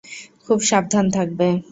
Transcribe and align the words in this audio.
খুব 0.45 0.59
সাবধান 0.61 1.05
থাকবে। 1.11 1.47